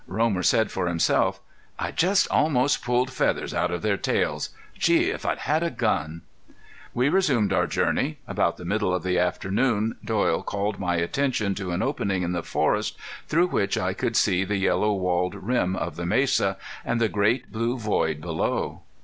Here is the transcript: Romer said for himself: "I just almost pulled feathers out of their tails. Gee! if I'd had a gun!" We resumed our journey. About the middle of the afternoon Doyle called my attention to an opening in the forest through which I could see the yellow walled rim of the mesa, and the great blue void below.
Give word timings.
Romer 0.07 0.41
said 0.41 0.71
for 0.71 0.87
himself: 0.87 1.39
"I 1.77 1.91
just 1.91 2.27
almost 2.31 2.83
pulled 2.83 3.13
feathers 3.13 3.53
out 3.53 3.69
of 3.69 3.83
their 3.83 3.97
tails. 3.97 4.49
Gee! 4.73 5.11
if 5.11 5.27
I'd 5.27 5.37
had 5.37 5.61
a 5.61 5.69
gun!" 5.69 6.23
We 6.91 7.07
resumed 7.07 7.53
our 7.53 7.67
journey. 7.67 8.17
About 8.25 8.57
the 8.57 8.65
middle 8.65 8.95
of 8.95 9.03
the 9.03 9.19
afternoon 9.19 9.97
Doyle 10.03 10.41
called 10.41 10.79
my 10.79 10.95
attention 10.95 11.53
to 11.53 11.69
an 11.71 11.83
opening 11.83 12.23
in 12.23 12.31
the 12.31 12.41
forest 12.41 12.97
through 13.27 13.49
which 13.49 13.77
I 13.77 13.93
could 13.93 14.15
see 14.15 14.43
the 14.43 14.57
yellow 14.57 14.91
walled 14.91 15.35
rim 15.35 15.75
of 15.75 15.97
the 15.97 16.05
mesa, 16.07 16.57
and 16.83 16.99
the 16.99 17.07
great 17.07 17.51
blue 17.51 17.77
void 17.77 18.21
below. 18.21 18.81